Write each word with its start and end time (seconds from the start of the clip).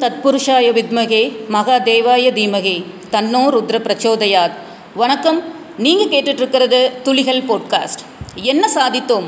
தத்புருஷாய 0.00 0.68
வித்மகே 0.72 1.22
மகாதேவாய 1.52 2.30
தீமகே 2.32 2.84
தன்னோ 3.12 3.42
ருத்ர 3.54 3.78
பிரச்சோதயாத். 3.78 4.52
வணக்கம். 4.94 5.40
நீங்கள் 5.78 6.06
கேட்டுட்ருக்கிறது 6.06 7.02
துளிகள் 7.02 7.42
போட்காஸ்ட் 7.42 8.02
என்ன 8.34 8.70
சாதித்தோம்? 8.74 9.26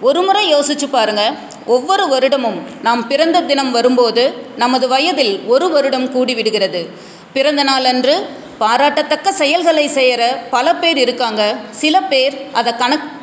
ஒரு 0.00 0.22
முறை 0.22 0.54
யோசிச்சு 0.54 0.86
பாருங்கள் 0.90 1.32
ஒவ்வொரு 1.66 2.04
வருடமும் 2.06 2.60
நாம் 2.82 3.06
பிறந்த 3.06 3.40
தினம் 3.40 3.70
வரும்போது 3.70 4.34
நமது 4.56 4.88
வயதில் 4.88 5.40
ஒரு 5.46 5.68
வருடம் 5.68 6.14
கூடிவிடுகிறது 6.14 6.86
பிறந்த 7.32 7.62
நாளன்று 7.62 8.26
பாராட்டத்தக்க 8.58 9.32
செயல்களை 9.32 9.88
செய்கிற 9.88 10.46
பல 10.50 10.74
பேர் 10.74 10.98
இருக்காங்க. 10.98 11.56
சில 11.70 12.02
பேர் 12.02 12.46
அதை 12.52 12.72
கணக் 12.72 13.14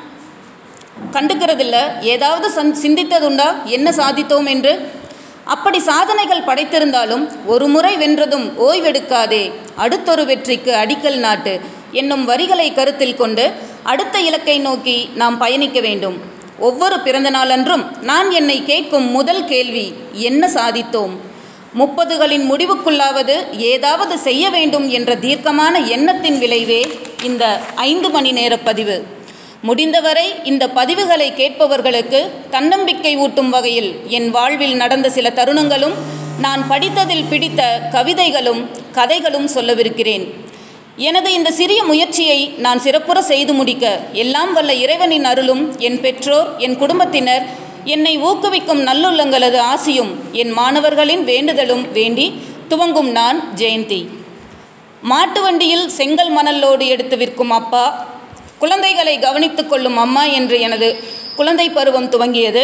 கண்டுக்கிறதில்ல. 1.12 2.02
ஏதாவது 2.02 2.48
சந் 2.56 2.76
சிந்தித்ததுண்டா? 2.82 3.64
என்ன 3.64 3.90
சாதித்தோம் 3.90 4.48
என்று 4.50 4.92
அப்படி 5.46 5.80
சாதனைகள் 5.80 6.44
படைத்திருந்தாலும் 6.44 7.28
ஒரு 7.46 7.68
முறை 7.68 7.98
வென்றதும் 7.98 8.52
ஓய்வெடுக்காதே. 8.60 9.52
அடுத்தொரு 9.76 10.26
வெற்றிக்கு 10.26 10.74
அடிக்கல் 10.74 11.16
நாட்டு. 11.16 11.60
என்னும் 11.92 12.26
வரிகளை 12.26 12.74
கருத்தில் 12.74 13.16
கொண்டு 13.16 13.52
அடுத்த 13.84 14.20
இலக்கை 14.20 14.60
நோக்கி 14.60 15.10
நாம் 15.16 15.38
பயணிக்க 15.38 15.80
வேண்டும். 15.80 16.22
ஒவ்வொரு 16.60 17.00
பிறந்த 17.00 17.30
நாளன்றும் 17.30 17.92
நான் 18.02 18.32
என்னை 18.32 18.64
கேட்கும் 18.64 19.12
முதல் 19.12 19.46
கேள்வி 19.46 19.94
என்ன 20.12 20.48
சாதித்தோம்? 20.48 21.18
முப்பதுகளின் 21.80 22.50
முடிவுக்குள்ளாவது 22.52 23.58
ஏதாவது 23.58 24.18
செய்ய 24.18 24.50
வேண்டும் 24.50 24.90
என்ற 24.90 25.16
தீர்க்கமான 25.16 25.80
எண்ணத்தின் 25.80 26.38
விளைவே 26.38 26.88
இந்த 27.24 27.60
ஐந்து 27.76 28.10
மணி 28.10 28.32
நேர 28.32 28.58
பதிவு. 28.58 29.04
முடிந்தவரை 29.68 30.26
இந்த 30.44 30.64
பதிவுகளை 30.78 31.28
கேட்பவர்களுக்கு 31.40 32.20
தன்னம்பிக்கை 32.50 33.12
ஊட்டும் 33.18 33.50
வகையில் 33.50 33.92
என் 34.18 34.30
வாழ்வில் 34.30 34.76
நடந்த 34.76 35.08
சில 35.10 35.28
தருணங்களும் 35.30 35.96
நான் 36.46 36.64
படித்ததில் 36.70 37.28
பிடித்த 37.30 37.62
கவிதைகளும் 37.92 38.62
கதைகளும் 38.92 39.48
சொல்லவிருக்கிறேன். 39.48 40.26
எனது 41.10 41.30
இந்த 41.34 41.50
சிறிய 41.52 41.84
முயற்சியை 41.84 42.40
நான் 42.66 42.80
சிறப்புற 42.80 43.22
செய்து 43.22 43.54
முடிக்க 43.54 43.86
எல்லாம் 44.24 44.52
வல்ல 44.54 44.74
இறைவனின் 44.84 45.28
அருளும் 45.32 45.64
என் 45.88 46.00
பெற்றோர் 46.02 46.50
என் 46.66 46.78
குடும்பத்தினர் 46.78 47.46
என்னை 47.96 48.14
ஊக்குவிக்கும் 48.30 48.82
நல்லுள்ளங்களது 48.90 49.60
ஆசியும் 49.72 50.12
என் 50.42 50.52
மாணவர்களின் 50.52 51.24
வேண்டுதலும் 51.32 51.86
வேண்டி 51.92 52.28
துவங்கும் 52.68 53.12
நான் 53.12 53.40
ஜெயந்தி. 53.56 54.02
மாட்டு 55.12 55.42
வண்டியில் 55.42 55.88
செங்கல் 55.90 56.34
மணலோடு 56.38 56.86
எடுத்து 56.88 57.18
விற்கும் 57.18 57.54
அப்பா 57.60 57.86
குழந்தைகளை 58.64 59.20
கவனித்து 59.20 59.68
கொள்ளும் 59.68 59.98
அம்மா 59.98 60.24
என்று 60.24 60.60
எனது 60.60 61.04
குழந்தை 61.36 61.70
பருவம் 61.70 62.10
துவங்கியது. 62.10 62.64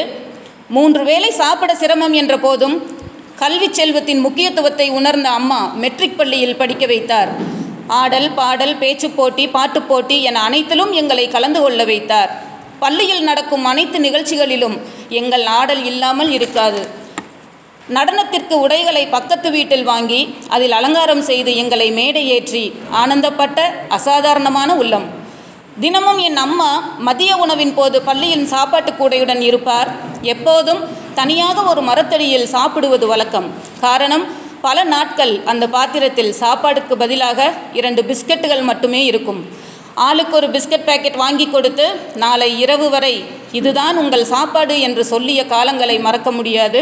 மூன்று 0.75 1.03
வேளை 1.03 1.31
சாப்பிட 1.31 1.75
சிரமம் 1.75 2.13
என்ற 2.13 2.37
போதும் 2.37 2.75
கல்வி 3.35 3.67
செல்வத்தின் 3.71 4.19
முக்கியத்துவத்தை 4.19 4.89
உணர்ந்த 4.89 5.29
அம்மா 5.29 5.71
மெட்ரிக் 5.75 6.17
பள்ளியில் 6.17 6.55
படிக்க 6.55 6.85
வைத்தார். 6.85 7.29
ஆடல் 7.87 8.31
பாடல் 8.31 8.75
பேச்சுப் 8.75 9.15
போட்டி 9.15 9.47
பாட்டுப் 9.47 9.87
போட்டி 9.87 10.23
என 10.23 10.41
அனைத்திலும் 10.41 10.91
எங்களை 10.91 11.27
கலந்து 11.27 11.61
கொள்ள 11.61 11.83
வைத்தார். 11.83 12.31
பள்ளியில் 12.79 13.23
நடக்கும் 13.23 13.65
அனைத்து 13.65 13.99
நிகழ்ச்சிகளிலும் 13.99 14.77
எங்கள் 15.09 15.45
ஆடல் 15.45 15.83
இல்லாமல் 15.83 16.31
இருக்காது. 16.31 16.87
நடனத்திற்கு 17.89 18.55
உடைகளை 18.65 19.07
பக்கத்து 19.07 19.51
வீட்டில் 19.51 19.83
வாங்கி 19.83 20.35
அதில் 20.47 20.71
அலங்காரம் 20.71 21.21
செய்து 21.21 21.55
எங்களை 21.55 21.91
மேடை 21.91 22.29
ஏற்றி 22.29 22.65
ஆனந்தப்பட்ட 22.91 23.61
அசாதாரணமான 23.89 24.75
உள்ளம். 24.75 25.18
தினமும் 25.77 26.17
என் 26.17 26.39
அம்மா 26.45 26.69
மதிய 27.07 27.31
உணவின் 27.37 27.73
போது 27.73 28.01
பள்ளியின் 28.01 28.45
சாப்பாட்டு 28.47 28.91
கூடையுடன் 28.91 29.39
இருப்பார். 29.39 29.89
எப்போதும் 30.21 30.81
தனியாக 31.13 31.61
ஒரு 31.61 31.81
மரத்தடியில் 31.81 32.47
சாப்பிடுவது 32.47 33.07
வழக்கம். 33.07 33.47
காரணம் 33.79 34.25
பல 34.61 34.83
நாட்கள் 34.83 35.33
அந்த 35.45 35.65
பாத்திரத்தில் 35.69 36.33
சாப்பாடுக்கு 36.39 36.95
பதிலாக 37.03 37.53
இரண்டு 37.73 38.01
பிஸ்கட்டுகள் 38.01 38.63
மட்டுமே 38.63 39.05
இருக்கும். 39.05 39.41
ஆளுக்கு 40.07 40.35
ஒரு 40.35 40.47
பிஸ்கட் 40.47 40.87
பேக்கெட் 40.89 41.21
வாங்கி 41.23 41.47
கொடுத்து 41.47 41.85
நாளை 42.15 42.59
இரவு 42.59 42.89
வரை 42.89 43.23
இதுதான் 43.51 43.97
உங்கள் 43.97 44.25
சாப்பாடு 44.33 44.79
என்று 44.79 45.05
சொல்லிய 45.05 45.43
காலங்களை 45.45 46.01
மறக்க 46.07 46.31
முடியாது. 46.31 46.81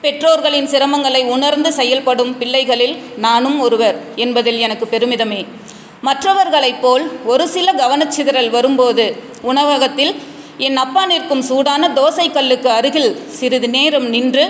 பெற்றோர்களின் 0.00 0.68
சிரமங்களை 0.68 1.24
உணர்ந்து 1.24 1.72
செயல்படும் 1.72 2.38
பிள்ளைகளில் 2.38 2.98
நானும் 3.16 3.60
ஒருவர் 3.60 3.96
என்பதில் 4.14 4.58
எனக்கு 4.58 4.88
பெருமிதமே. 4.92 5.46
மற்றவர்களைப் 6.00 6.80
போல் 6.82 7.04
ஒரு 7.24 7.48
சில 7.48 7.72
கவனச்சிதறல் 7.72 8.50
வரும்போது 8.50 9.16
உணவகத்தில் 9.42 10.14
என் 10.58 10.76
அப்பா 10.76 11.06
நிற்கும் 11.06 11.42
சூடான 11.42 11.88
தோசை 11.88 12.32
கல்லுக்கு 12.32 12.66
அருகில் 12.66 13.30
சிறிது 13.30 13.68
நேரம் 13.68 14.08
நின்று 14.08 14.44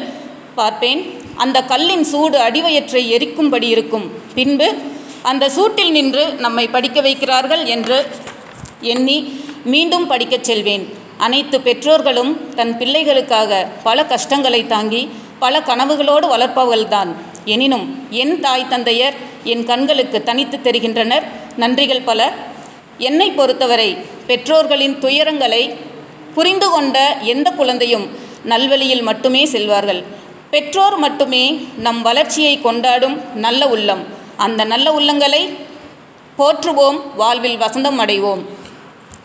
பார்ப்பேன். 0.54 1.20
அந்த 1.36 1.62
கல்லின் 1.62 2.04
சூடு 2.04 2.38
அடிவயற்றை 2.38 3.02
எரிக்கும்படி 3.12 3.62
இருக்கும். 3.62 4.10
பின்பு 4.34 4.74
அந்த 5.22 5.50
சூட்டில் 5.56 5.90
நின்று 5.90 6.28
நம்மை 6.28 6.68
படிக்க 6.68 7.00
வைக்கிறார்கள் 7.00 7.64
என்று 7.64 8.06
எண்ணி 8.80 9.42
மீண்டும் 9.64 10.06
படிக்கச் 10.06 10.44
செல்வேன். 10.44 10.84
அனைத்து 11.18 11.60
பெற்றோர்களும் 11.60 12.54
தன் 12.54 12.76
பிள்ளைகளுக்காக 12.78 13.66
பல 13.82 14.06
கஷ்டங்களை 14.06 14.66
தாங்கி 14.66 15.08
பல 15.38 15.60
கனவுகளோடு 15.60 16.26
வளர்ப்பவள்தான். 16.34 17.08
எனினும் 17.54 17.84
என் 18.22 18.34
தாய் 18.40 18.68
தந்தையர் 18.68 19.16
என் 19.44 19.64
கண்களுக்கு 19.64 20.18
தனித்து 20.22 20.56
தெரிகின்றனர். 20.58 21.24
நன்றிகள் 21.58 22.06
பல. 22.08 22.20
என்னை 22.98 23.28
பொறுத்தவரை 23.30 23.90
பெற்றோர்களின் 24.26 24.96
துயரங்களை 25.00 25.62
புரிந்து 26.34 26.68
கொண்ட 26.70 26.96
எந்த 27.32 27.48
குழந்தையும் 27.50 28.06
நல்வழியில் 28.48 29.02
மட்டுமே 29.02 29.42
செல்வார்கள். 29.54 30.00
பெற்றோர் 30.50 30.96
மட்டுமே 30.96 31.44
நம் 31.86 32.02
வளர்ச்சியை 32.02 32.54
கொண்டாடும் 32.60 33.16
நல்ல 33.46 33.68
உள்ளம். 33.68 34.02
அந்த 34.46 34.64
நல்ல 34.72 34.86
உள்ளங்களை 34.98 35.42
போற்றுவோம் 36.38 36.98
வாழ்வில் 37.16 37.60
வசந்தம் 37.60 38.00
அடைவோம். 38.04 38.42